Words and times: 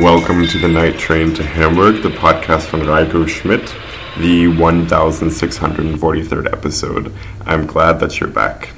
Welcome 0.00 0.46
to 0.46 0.58
the 0.58 0.68
Night 0.68 0.96
Train 0.96 1.34
to 1.34 1.42
Hamburg, 1.42 2.04
the 2.04 2.10
podcast 2.10 2.66
from 2.66 2.82
Raiko 2.82 3.26
Schmidt, 3.26 3.74
the 4.16 4.46
1643rd 4.46 6.52
episode. 6.52 7.12
I'm 7.44 7.66
glad 7.66 7.98
that 7.98 8.20
you're 8.20 8.30
back. 8.30 8.68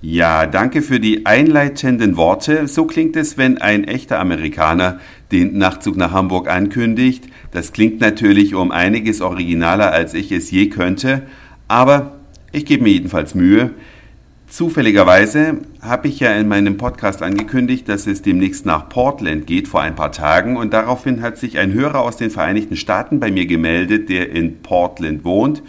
Ja, 0.00 0.46
danke 0.46 0.82
für 0.82 1.00
die 1.00 1.26
einleitenden 1.26 2.16
Worte. 2.16 2.68
So 2.68 2.86
klingt 2.86 3.16
es, 3.16 3.38
wenn 3.38 3.58
ein 3.58 3.82
echter 3.82 4.20
Amerikaner 4.20 5.00
den 5.32 5.58
Nachtzug 5.58 5.96
nach 5.96 6.12
Hamburg 6.12 6.48
ankündigt. 6.48 7.24
Das 7.50 7.72
klingt 7.72 8.00
natürlich 8.00 8.54
um 8.54 8.70
einiges 8.70 9.20
originaler, 9.20 9.90
als 9.90 10.14
ich 10.14 10.30
es 10.30 10.52
je 10.52 10.68
könnte, 10.68 11.22
aber 11.66 12.20
ich 12.52 12.66
gebe 12.66 12.84
mir 12.84 12.92
jedenfalls 12.92 13.34
Mühe. 13.34 13.72
Zufälligerweise 14.56 15.58
habe 15.82 16.08
ich 16.08 16.18
ja 16.18 16.32
in 16.32 16.48
meinem 16.48 16.78
Podcast 16.78 17.22
angekündigt, 17.22 17.90
dass 17.90 18.06
es 18.06 18.22
demnächst 18.22 18.64
nach 18.64 18.88
Portland 18.88 19.46
geht 19.46 19.68
vor 19.68 19.82
ein 19.82 19.94
paar 19.94 20.12
Tagen 20.12 20.56
und 20.56 20.72
daraufhin 20.72 21.20
hat 21.20 21.36
sich 21.36 21.58
ein 21.58 21.74
Hörer 21.74 22.00
aus 22.00 22.16
den 22.16 22.30
Vereinigten 22.30 22.74
Staaten 22.74 23.20
bei 23.20 23.30
mir 23.30 23.44
gemeldet, 23.44 24.08
der 24.08 24.30
in 24.30 24.62
Portland 24.62 25.26
wohnt. 25.26 25.62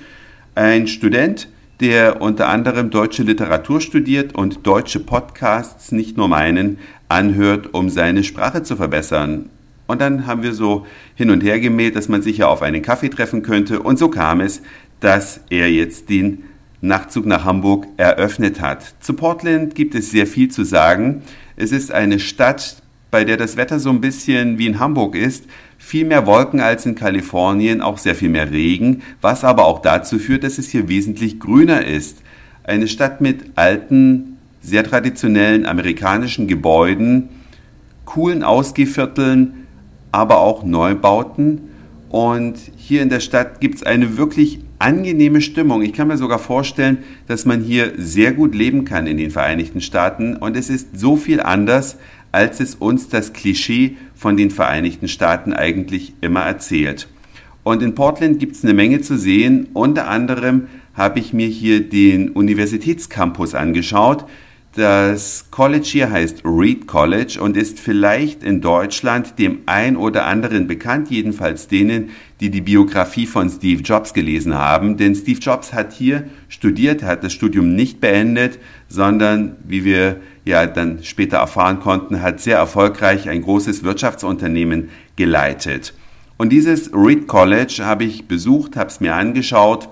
Ein 0.56 0.88
Student, 0.88 1.50
der 1.82 2.22
unter 2.22 2.48
anderem 2.48 2.90
deutsche 2.90 3.24
Literatur 3.24 3.82
studiert 3.82 4.34
und 4.36 4.66
deutsche 4.66 5.02
Podcasts, 5.02 5.92
nicht 5.92 6.16
nur 6.16 6.30
meinen, 6.30 6.78
anhört, 7.10 7.74
um 7.74 7.90
seine 7.90 8.24
Sprache 8.24 8.64
zu 8.64 8.78
verbessern. 8.78 9.50
Und 9.88 10.00
dann 10.00 10.28
haben 10.28 10.44
wir 10.44 10.54
so 10.54 10.86
hin 11.14 11.30
und 11.30 11.44
her 11.44 11.60
gemäht, 11.60 11.98
dass 11.98 12.08
man 12.08 12.22
sich 12.22 12.38
ja 12.38 12.48
auf 12.48 12.62
einen 12.62 12.84
Kaffee 12.84 13.10
treffen 13.10 13.44
könnte. 13.44 13.82
Und 13.82 14.00
so 14.00 14.08
kam 14.08 14.40
es, 14.40 14.62
dass 15.02 15.42
er 15.50 15.70
jetzt 15.70 16.10
den 16.10 16.46
Nachtzug 16.82 17.26
nach 17.26 17.44
Hamburg 17.44 17.88
eröffnet 17.98 18.62
hat. 18.62 18.96
Zu 19.00 19.14
Portland 19.14 19.74
gibt 19.74 19.96
es 19.96 20.12
sehr 20.12 20.28
viel 20.28 20.50
zu 20.50 20.64
sagen. 20.64 21.24
Es 21.56 21.72
ist 21.72 21.92
eine 21.92 22.20
Stadt, 22.20 22.82
bei 23.10 23.24
der 23.24 23.38
das 23.38 23.58
Wetter 23.58 23.80
so 23.80 23.90
ein 23.90 24.02
bisschen 24.02 24.58
wie 24.58 24.68
in 24.68 24.80
Hamburg 24.80 25.16
ist. 25.16 25.46
Viel 25.78 26.06
mehr 26.06 26.26
Wolken 26.26 26.60
als 26.60 26.86
in 26.86 26.96
Kalifornien, 26.96 27.82
auch 27.82 27.98
sehr 27.98 28.16
viel 28.16 28.30
mehr 28.30 28.52
Regen, 28.52 29.02
was 29.22 29.44
aber 29.44 29.66
auch 29.66 29.82
dazu 29.82 30.20
führt, 30.20 30.44
dass 30.44 30.58
es 30.58 30.70
hier 30.70 30.88
wesentlich 30.88 31.40
grüner 31.40 31.86
ist. 31.86 32.22
Eine 32.64 32.88
Stadt 32.88 33.22
mit 33.22 33.52
alten, 33.56 34.38
sehr 34.62 34.84
traditionellen 34.84 35.66
amerikanischen 35.66 36.48
Gebäuden, 36.48 37.30
coolen 38.06 38.44
Ausgehvierteln, 38.44 39.68
aber 40.12 40.40
auch 40.40 40.64
Neubauten. 40.64 41.62
Und 42.10 42.56
hier 42.76 43.02
in 43.02 43.10
der 43.10 43.20
Stadt 43.20 43.62
gibt 43.62 43.76
es 43.76 43.84
eine 43.84 44.18
wirklich 44.18 44.60
angenehme 44.80 45.42
Stimmung. 45.42 45.82
Ich 45.82 45.94
kann 45.94 46.08
mir 46.08 46.18
sogar 46.18 46.40
vorstellen, 46.40 47.00
dass 47.28 47.46
man 47.46 47.62
hier 47.62 47.94
sehr 47.98 48.34
gut 48.34 48.54
leben 48.54 48.86
kann 48.86 49.08
in 49.08 49.18
den 49.18 49.32
Vereinigten 49.32 49.82
Staaten. 49.82 50.36
Und 50.36 50.56
es 50.56 50.70
ist 50.70 51.00
so 51.00 51.16
viel 51.16 51.40
anders, 51.40 51.98
als 52.32 52.60
es 52.60 52.76
uns 52.76 53.10
das 53.10 53.34
Klischee 53.34 53.98
von 54.16 54.38
den 54.38 54.52
Vereinigten 54.52 55.08
Staaten 55.08 55.54
eigentlich 55.54 56.14
immer 56.22 56.42
erzählt. 56.42 57.08
Und 57.64 57.82
in 57.82 57.96
Portland 57.96 58.40
gibt 58.40 58.56
es 58.56 58.64
eine 58.64 58.74
Menge 58.74 59.02
zu 59.02 59.18
sehen. 59.18 59.68
Unter 59.74 60.08
anderem 60.08 60.68
habe 60.94 61.20
ich 61.20 61.34
mir 61.34 61.48
hier 61.48 61.82
den 61.82 62.30
Universitätscampus 62.30 63.56
angeschaut. 63.56 64.26
Das 64.78 65.50
College 65.50 65.88
hier 65.88 66.12
heißt 66.12 66.44
Reed 66.46 66.86
College 66.86 67.42
und 67.42 67.58
ist 67.58 67.80
vielleicht 67.80 68.44
in 68.44 68.62
Deutschland 68.62 69.40
dem 69.40 69.62
ein 69.66 69.98
oder 69.98 70.28
anderen 70.28 70.68
bekannt, 70.68 71.10
jedenfalls 71.10 71.68
denen, 71.68 72.12
die 72.40 72.52
die 72.52 72.62
Biografie 72.62 73.26
von 73.26 73.50
Steve 73.50 73.82
Jobs 73.82 74.14
gelesen 74.14 74.54
haben. 74.54 74.96
Denn 74.96 75.16
Steve 75.16 75.40
Jobs 75.40 75.74
hat 75.74 75.94
hier 75.94 76.26
studiert, 76.48 77.02
hat 77.02 77.24
das 77.24 77.34
Studium 77.34 77.74
nicht 77.74 78.00
beendet, 78.00 78.60
sondern, 78.88 79.56
wie 79.64 79.84
wir 79.84 80.18
ja 80.46 80.68
dann 80.68 81.02
später 81.02 81.38
erfahren 81.38 81.80
konnten, 81.80 82.22
hat 82.22 82.40
sehr 82.40 82.58
erfolgreich 82.58 83.28
ein 83.30 83.42
großes 83.42 83.84
Wirtschaftsunternehmen 83.84 84.90
geleitet. 85.16 85.96
Und 86.38 86.50
dieses 86.50 86.94
Reed 86.94 87.26
College 87.26 87.80
habe 87.84 88.04
ich 88.04 88.28
besucht, 88.28 88.76
habe 88.76 88.92
es 88.92 89.00
mir 89.00 89.16
angeschaut. 89.16 89.90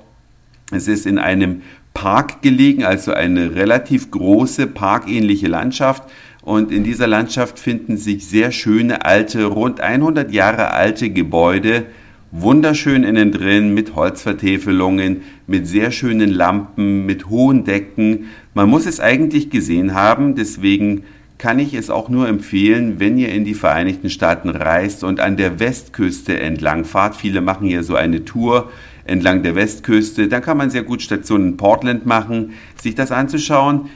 Es 0.69 0.87
ist 0.87 1.07
in 1.07 1.17
einem 1.17 1.63
Park 1.95 2.43
gelegen, 2.43 2.83
also 2.83 3.13
eine 3.13 3.55
relativ 3.55 4.11
große 4.11 4.67
parkähnliche 4.67 5.47
Landschaft. 5.47 6.03
Und 6.43 6.71
in 6.71 6.83
dieser 6.83 7.07
Landschaft 7.07 7.57
finden 7.57 7.97
sich 7.97 8.27
sehr 8.27 8.51
schöne 8.51 9.03
alte, 9.03 9.45
rund 9.45 9.81
100 9.81 10.31
Jahre 10.31 10.69
alte 10.69 11.09
Gebäude, 11.09 11.87
wunderschön 12.31 13.03
innen 13.03 13.31
drin 13.31 13.73
mit 13.73 13.95
Holzvertäfelungen, 13.95 15.21
mit 15.47 15.65
sehr 15.65 15.89
schönen 15.89 16.29
Lampen, 16.29 17.07
mit 17.07 17.29
hohen 17.29 17.63
Decken. 17.63 18.25
Man 18.53 18.69
muss 18.69 18.85
es 18.85 18.99
eigentlich 18.99 19.49
gesehen 19.49 19.95
haben, 19.95 20.35
deswegen 20.35 21.05
kann 21.37 21.59
ich 21.59 21.73
es 21.73 21.89
auch 21.89 22.09
nur 22.09 22.27
empfehlen, 22.27 22.99
wenn 22.99 23.17
ihr 23.17 23.29
in 23.29 23.45
die 23.45 23.55
Vereinigten 23.55 24.09
Staaten 24.09 24.49
reist 24.49 25.03
und 25.03 25.19
an 25.19 25.37
der 25.37 25.59
Westküste 25.59 26.39
entlang 26.39 26.85
fahrt. 26.85 27.15
Viele 27.15 27.41
machen 27.41 27.67
hier 27.67 27.83
so 27.83 27.95
eine 27.95 28.23
Tour 28.23 28.69
entlang 29.05 29.43
der 29.43 29.55
Westküste. 29.55 30.27
Dann 30.27 30.41
kann 30.41 30.57
man 30.57 30.69
sehr 30.69 30.83
gut 30.83 31.01
Stationen 31.01 31.49
in 31.49 31.57
Portland 31.57 32.05
machen, 32.05 32.53
sich 32.75 32.95
das 32.95 33.11
anzuschauen. 33.11 33.89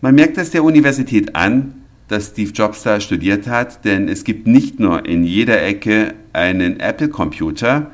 Man 0.00 0.14
merkt 0.14 0.36
das 0.36 0.50
der 0.50 0.64
Universität 0.64 1.36
an, 1.36 1.74
dass 2.08 2.28
Steve 2.28 2.52
Jobs 2.52 2.82
da 2.82 3.00
studiert 3.00 3.46
hat, 3.48 3.84
denn 3.84 4.08
es 4.08 4.24
gibt 4.24 4.46
nicht 4.46 4.78
nur 4.78 5.04
in 5.06 5.24
jeder 5.24 5.62
Ecke 5.62 6.14
einen 6.32 6.78
Apple-Computer, 6.78 7.90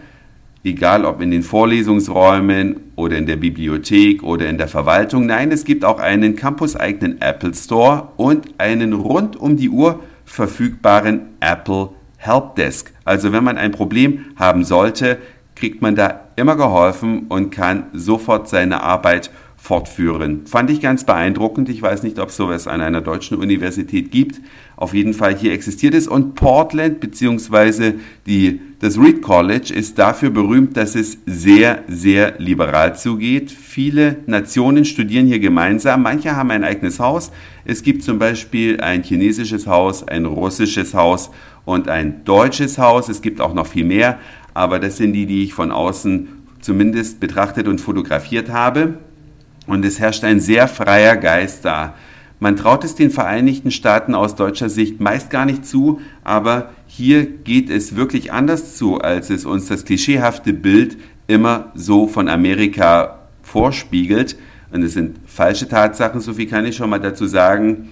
egal 0.64 1.04
ob 1.04 1.22
in 1.22 1.30
den 1.30 1.42
Vorlesungsräumen 1.42 2.76
oder 2.94 3.16
in 3.16 3.26
der 3.26 3.36
Bibliothek 3.36 4.22
oder 4.22 4.48
in 4.48 4.58
der 4.58 4.68
Verwaltung. 4.68 5.26
Nein, 5.26 5.50
es 5.50 5.64
gibt 5.64 5.84
auch 5.84 5.98
einen 5.98 6.36
campuseigenen 6.36 7.20
Apple 7.20 7.54
Store 7.54 8.08
und 8.16 8.48
einen 8.58 8.92
rund 8.92 9.36
um 9.36 9.56
die 9.56 9.70
Uhr 9.70 10.00
verfügbaren 10.24 11.22
Apple 11.40 11.90
Helpdesk. 12.18 12.92
Also 13.04 13.32
wenn 13.32 13.42
man 13.42 13.58
ein 13.58 13.72
Problem 13.72 14.26
haben 14.36 14.64
sollte, 14.64 15.18
kriegt 15.62 15.80
man 15.80 15.94
da 15.94 16.22
immer 16.34 16.56
geholfen 16.56 17.26
und 17.28 17.52
kann 17.52 17.84
sofort 17.92 18.48
seine 18.48 18.82
Arbeit 18.82 19.30
fortführen. 19.56 20.44
Fand 20.44 20.70
ich 20.70 20.80
ganz 20.80 21.04
beeindruckend. 21.04 21.68
Ich 21.68 21.80
weiß 21.80 22.02
nicht, 22.02 22.18
ob 22.18 22.30
es 22.30 22.36
sowas 22.36 22.66
an 22.66 22.80
einer 22.80 23.00
deutschen 23.00 23.38
Universität 23.38 24.10
gibt. 24.10 24.40
Auf 24.74 24.92
jeden 24.92 25.14
Fall 25.14 25.36
hier 25.36 25.52
existiert 25.52 25.94
es. 25.94 26.08
Und 26.08 26.34
Portland 26.34 26.98
bzw. 26.98 27.92
das 28.80 28.98
Reed 28.98 29.22
College 29.22 29.72
ist 29.72 30.00
dafür 30.00 30.30
berühmt, 30.30 30.76
dass 30.76 30.96
es 30.96 31.18
sehr, 31.26 31.84
sehr 31.86 32.34
liberal 32.38 32.96
zugeht. 32.96 33.52
Viele 33.52 34.16
Nationen 34.26 34.84
studieren 34.84 35.28
hier 35.28 35.38
gemeinsam. 35.38 36.02
Manche 36.02 36.34
haben 36.34 36.50
ein 36.50 36.64
eigenes 36.64 36.98
Haus. 36.98 37.30
Es 37.64 37.84
gibt 37.84 38.02
zum 38.02 38.18
Beispiel 38.18 38.80
ein 38.80 39.04
chinesisches 39.04 39.68
Haus, 39.68 40.02
ein 40.02 40.24
russisches 40.24 40.92
Haus 40.92 41.30
und 41.64 41.88
ein 41.88 42.24
deutsches 42.24 42.78
Haus. 42.78 43.08
Es 43.08 43.22
gibt 43.22 43.40
auch 43.40 43.54
noch 43.54 43.68
viel 43.68 43.84
mehr 43.84 44.18
aber 44.54 44.78
das 44.78 44.96
sind 44.96 45.12
die, 45.12 45.26
die 45.26 45.44
ich 45.44 45.54
von 45.54 45.70
außen 45.70 46.28
zumindest 46.60 47.20
betrachtet 47.20 47.68
und 47.68 47.80
fotografiert 47.80 48.50
habe. 48.50 48.94
Und 49.66 49.84
es 49.84 50.00
herrscht 50.00 50.24
ein 50.24 50.40
sehr 50.40 50.68
freier 50.68 51.16
Geist 51.16 51.64
da. 51.64 51.94
Man 52.40 52.56
traut 52.56 52.82
es 52.82 52.96
den 52.96 53.10
Vereinigten 53.10 53.70
Staaten 53.70 54.16
aus 54.16 54.34
deutscher 54.34 54.68
Sicht 54.68 55.00
meist 55.00 55.30
gar 55.30 55.44
nicht 55.44 55.64
zu, 55.64 56.00
aber 56.24 56.70
hier 56.88 57.24
geht 57.24 57.70
es 57.70 57.94
wirklich 57.94 58.32
anders 58.32 58.76
zu, 58.76 58.98
als 58.98 59.30
es 59.30 59.44
uns 59.44 59.66
das 59.66 59.84
klischeehafte 59.84 60.52
Bild 60.52 60.96
immer 61.28 61.70
so 61.74 62.08
von 62.08 62.28
Amerika 62.28 63.20
vorspiegelt. 63.42 64.36
Und 64.72 64.82
es 64.82 64.94
sind 64.94 65.18
falsche 65.24 65.68
Tatsachen, 65.68 66.20
so 66.20 66.34
viel 66.34 66.48
kann 66.48 66.66
ich 66.66 66.74
schon 66.74 66.90
mal 66.90 66.98
dazu 66.98 67.26
sagen. 67.26 67.90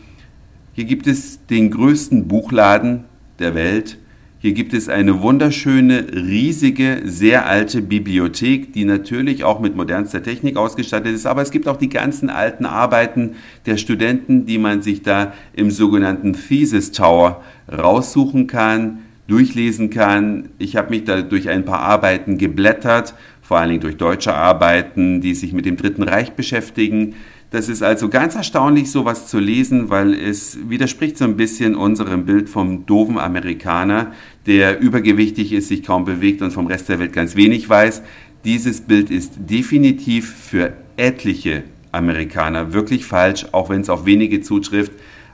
Hier 0.72 0.84
gibt 0.84 1.06
es 1.06 1.47
den 1.47 1.71
größten 1.71 2.27
Buchladen 2.27 3.04
der 3.38 3.54
Welt. 3.54 3.98
Hier 4.42 4.54
gibt 4.54 4.72
es 4.72 4.88
eine 4.88 5.20
wunderschöne, 5.20 6.06
riesige, 6.14 7.02
sehr 7.04 7.44
alte 7.44 7.82
Bibliothek, 7.82 8.72
die 8.72 8.86
natürlich 8.86 9.44
auch 9.44 9.60
mit 9.60 9.76
modernster 9.76 10.22
Technik 10.22 10.56
ausgestattet 10.56 11.15
ist, 11.15 11.26
aber 11.26 11.42
es 11.42 11.50
gibt 11.50 11.68
auch 11.68 11.76
die 11.76 11.91
ganzen 11.91 12.30
alten 12.30 12.65
Arbeiten 12.65 13.32
der 13.66 13.76
Studenten, 13.76 14.47
die 14.47 14.56
man 14.56 14.80
sich 14.80 15.03
da 15.03 15.34
im 15.53 15.70
sogenannten 15.70 16.32
Thesis 16.32 16.91
Tower 16.91 17.44
raussuchen 17.70 18.47
kann, 18.47 19.00
durchlesen 19.28 19.91
kann. 19.91 20.48
Ich 20.59 20.74
habe 20.74 20.88
mich 20.88 21.04
da 21.04 21.20
durch 21.20 21.50
ein 21.50 21.66
paar 21.66 21.80
Arbeiten 21.80 22.38
geblättert, 22.38 23.12
vor 23.42 23.59
allen 23.59 23.68
Dingen 23.68 23.82
durch 23.82 23.98
deutsche 23.98 24.32
Arbeiten, 24.32 25.20
die 25.20 25.34
sich 25.34 25.53
mit 25.53 25.66
dem 25.66 25.76
Dritten 25.76 26.03
Reich 26.03 26.32
beschäftigen. 26.32 27.15
Das 27.50 27.68
ist 27.68 27.82
also 27.82 28.08
ganz 28.08 28.36
erstaunlich, 28.36 28.92
sowas 28.92 29.26
zu 29.26 29.41
lesen, 29.41 29.91
weil 29.91 30.14
es 30.14 30.56
widerspricht 30.68 31.18
so 31.18 31.24
ein 31.24 31.36
bisschen 31.36 31.74
unserem 31.74 32.24
Bild 32.24 32.48
vom 32.48 32.86
doofen 32.86 33.18
Amerikaner, 33.18 34.12
der 34.47 34.78
übergewichtig 34.78 35.52
ist, 35.52 35.66
sich 35.66 35.82
kaum 35.82 36.04
bewegt 36.04 36.42
und 36.42 36.52
vom 36.52 36.68
Rest 36.68 36.88
der 36.88 37.00
Welt 37.00 37.12
ganz 37.12 37.34
wenig 37.34 37.68
weiß. 37.68 38.02
Dieses 38.44 38.82
Bild 38.82 39.10
ist 39.10 39.32
definitiv 39.36 40.32
für 40.32 40.74
etliche 40.97 41.64
Amerikaner 41.91 42.72
wirklich 42.72 43.04
falsch, 43.04 43.47
auch 43.50 43.68
wenn 43.68 43.80
es 43.80 43.91
auf 43.91 44.06
wenige 44.06 44.41
zutrifft. 44.42 44.92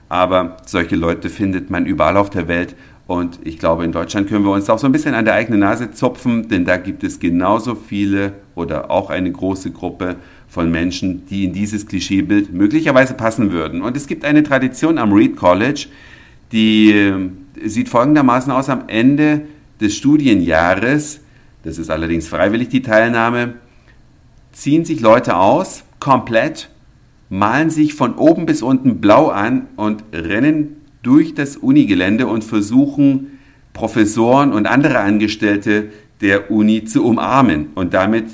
Aber 0.08 0.56
solche 0.64 0.96
Leute 0.96 1.28
findet 1.28 1.68
man 1.68 1.84
überall 1.84 2.16
auf 2.16 2.30
der 2.30 2.48
Welt. 2.48 2.76
Und 3.06 3.40
ich 3.44 3.58
glaube, 3.58 3.84
in 3.84 3.92
Deutschland 3.92 4.28
können 4.28 4.44
wir 4.44 4.52
uns 4.52 4.70
auch 4.70 4.78
so 4.78 4.86
ein 4.86 4.92
bisschen 4.92 5.14
an 5.14 5.26
der 5.26 5.34
eigenen 5.34 5.60
Nase 5.60 5.92
zupfen, 5.92 6.48
denn 6.48 6.64
da 6.64 6.78
gibt 6.78 7.04
es 7.04 7.20
genauso 7.20 7.74
viele 7.74 8.32
oder 8.54 8.90
auch 8.90 9.10
eine 9.10 9.30
große 9.30 9.70
Gruppe 9.70 10.16
von 10.48 10.70
Menschen, 10.70 11.26
die 11.26 11.44
in 11.44 11.52
dieses 11.52 11.86
Klischeebild 11.86 12.52
möglicherweise 12.52 13.14
passen 13.14 13.52
würden. 13.52 13.82
Und 13.82 13.96
es 13.96 14.06
gibt 14.06 14.24
eine 14.24 14.42
Tradition 14.42 14.98
am 14.98 15.12
Reed 15.12 15.36
College, 15.36 15.86
Die 16.52 16.92
äh, 16.92 17.30
sieht 17.64 17.88
folgendermaßen 17.88 18.52
aus 18.52 18.68
am 18.68 18.84
Ende 18.86 19.42
des 19.80 19.96
Studienjahres, 19.96 21.20
das 21.62 21.78
ist 21.78 21.90
allerdings 21.90 22.28
freiwillig 22.28 22.68
die 22.68 22.82
Teilnahme, 22.82 23.54
ziehen 24.52 24.84
sich 24.84 25.00
Leute 25.00 25.36
aus, 25.36 25.84
komplett, 25.98 26.70
malen 27.28 27.70
sich 27.70 27.94
von 27.94 28.14
oben 28.14 28.46
bis 28.46 28.62
unten 28.62 29.00
blau 29.00 29.28
an 29.28 29.66
und 29.76 30.04
rennen 30.12 30.76
durch 31.02 31.34
das 31.34 31.56
Unigelände 31.56 32.26
und 32.26 32.44
versuchen, 32.44 33.38
Professoren 33.72 34.52
und 34.52 34.66
andere 34.66 35.00
Angestellte 35.00 35.90
der 36.20 36.50
Uni 36.50 36.84
zu 36.84 37.04
umarmen 37.04 37.68
und 37.74 37.92
damit 37.92 38.26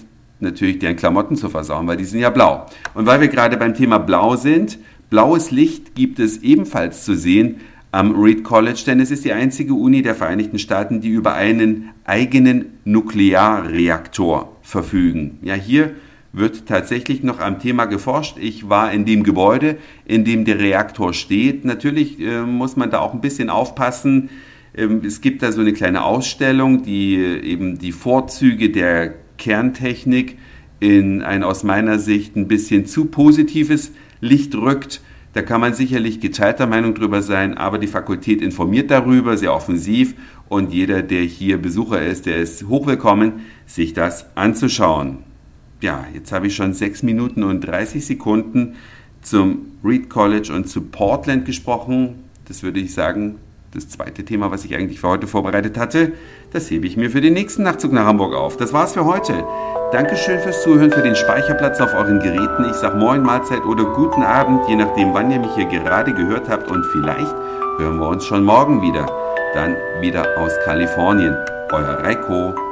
natürlich 0.42 0.78
deren 0.78 0.96
Klamotten 0.96 1.36
zu 1.36 1.48
versauen, 1.48 1.86
weil 1.86 1.96
die 1.96 2.04
sind 2.04 2.20
ja 2.20 2.30
blau. 2.30 2.66
Und 2.94 3.06
weil 3.06 3.20
wir 3.20 3.28
gerade 3.28 3.56
beim 3.56 3.74
Thema 3.74 3.98
Blau 3.98 4.36
sind, 4.36 4.78
blaues 5.10 5.50
Licht 5.50 5.94
gibt 5.94 6.18
es 6.18 6.38
ebenfalls 6.38 7.04
zu 7.04 7.14
sehen 7.16 7.60
am 7.92 8.18
Reed 8.18 8.42
College, 8.42 8.82
denn 8.86 9.00
es 9.00 9.10
ist 9.10 9.24
die 9.24 9.32
einzige 9.32 9.74
Uni 9.74 10.02
der 10.02 10.14
Vereinigten 10.14 10.58
Staaten, 10.58 11.00
die 11.02 11.10
über 11.10 11.34
einen 11.34 11.90
eigenen 12.04 12.66
Nuklearreaktor 12.84 14.56
verfügen. 14.62 15.38
Ja, 15.42 15.54
hier 15.54 15.92
wird 16.32 16.66
tatsächlich 16.66 17.22
noch 17.22 17.40
am 17.40 17.58
Thema 17.58 17.84
geforscht. 17.84 18.38
Ich 18.40 18.70
war 18.70 18.92
in 18.92 19.04
dem 19.04 19.22
Gebäude, 19.22 19.76
in 20.06 20.24
dem 20.24 20.46
der 20.46 20.58
Reaktor 20.58 21.12
steht. 21.12 21.66
Natürlich 21.66 22.18
äh, 22.20 22.40
muss 22.40 22.76
man 22.76 22.90
da 22.90 23.00
auch 23.00 23.12
ein 23.12 23.20
bisschen 23.20 23.50
aufpassen. 23.50 24.30
Ähm, 24.74 25.02
es 25.04 25.20
gibt 25.20 25.42
da 25.42 25.52
so 25.52 25.60
eine 25.60 25.74
kleine 25.74 26.02
Ausstellung, 26.02 26.82
die 26.82 27.16
äh, 27.16 27.40
eben 27.40 27.78
die 27.78 27.92
Vorzüge 27.92 28.70
der 28.70 29.14
Kerntechnik 29.42 30.38
in 30.78 31.20
ein 31.20 31.42
aus 31.42 31.64
meiner 31.64 31.98
Sicht 31.98 32.36
ein 32.36 32.46
bisschen 32.46 32.86
zu 32.86 33.06
positives 33.06 33.90
Licht 34.20 34.54
rückt. 34.54 35.00
Da 35.32 35.42
kann 35.42 35.60
man 35.60 35.74
sicherlich 35.74 36.20
geteilter 36.20 36.68
Meinung 36.68 36.94
drüber 36.94 37.22
sein, 37.22 37.58
aber 37.58 37.78
die 37.78 37.88
Fakultät 37.88 38.40
informiert 38.40 38.92
darüber 38.92 39.36
sehr 39.36 39.52
offensiv 39.52 40.14
und 40.48 40.72
jeder, 40.72 41.02
der 41.02 41.22
hier 41.22 41.58
Besucher 41.58 42.00
ist, 42.00 42.26
der 42.26 42.36
ist 42.36 42.68
hochwillkommen, 42.68 43.40
sich 43.66 43.94
das 43.94 44.26
anzuschauen. 44.36 45.18
Ja, 45.80 46.06
jetzt 46.14 46.30
habe 46.30 46.46
ich 46.46 46.54
schon 46.54 46.72
6 46.72 47.02
Minuten 47.02 47.42
und 47.42 47.62
30 47.62 48.06
Sekunden 48.06 48.74
zum 49.22 49.72
Reed 49.82 50.08
College 50.08 50.52
und 50.54 50.68
zu 50.68 50.82
Portland 50.82 51.46
gesprochen. 51.46 52.14
Das 52.44 52.62
würde 52.62 52.78
ich 52.78 52.94
sagen, 52.94 53.38
das 53.74 53.88
zweite 53.88 54.24
Thema, 54.24 54.50
was 54.50 54.64
ich 54.64 54.74
eigentlich 54.74 55.00
für 55.00 55.08
heute 55.08 55.26
vorbereitet 55.26 55.78
hatte, 55.78 56.12
das 56.52 56.70
hebe 56.70 56.86
ich 56.86 56.96
mir 56.96 57.10
für 57.10 57.22
den 57.22 57.32
nächsten 57.32 57.62
Nachtzug 57.62 57.92
nach 57.92 58.04
Hamburg 58.04 58.34
auf. 58.34 58.56
Das 58.56 58.72
war's 58.72 58.92
für 58.92 59.06
heute. 59.06 59.44
Dankeschön 59.92 60.40
fürs 60.40 60.62
Zuhören, 60.62 60.92
für 60.92 61.02
den 61.02 61.16
Speicherplatz 61.16 61.80
auf 61.80 61.94
euren 61.94 62.20
Geräten. 62.20 62.66
Ich 62.70 62.76
sage 62.76 62.98
Moin, 62.98 63.22
Mahlzeit 63.22 63.64
oder 63.64 63.84
guten 63.84 64.22
Abend, 64.22 64.68
je 64.68 64.76
nachdem, 64.76 65.14
wann 65.14 65.30
ihr 65.30 65.40
mich 65.40 65.54
hier 65.54 65.66
gerade 65.66 66.12
gehört 66.12 66.48
habt. 66.48 66.70
Und 66.70 66.84
vielleicht 66.92 67.34
hören 67.78 67.98
wir 67.98 68.08
uns 68.08 68.24
schon 68.24 68.44
morgen 68.44 68.82
wieder. 68.82 69.06
Dann 69.54 69.76
wieder 70.00 70.26
aus 70.38 70.52
Kalifornien. 70.64 71.36
Euer 71.72 71.98
Reiko. 72.04 72.71